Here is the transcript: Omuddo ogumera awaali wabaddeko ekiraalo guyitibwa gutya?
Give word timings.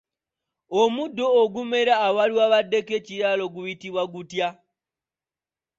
Omuddo 0.81 1.25
ogumera 1.41 1.93
awaali 2.07 2.33
wabaddeko 2.39 2.91
ekiraalo 2.99 3.45
guyitibwa 3.53 4.03
gutya? 4.13 4.47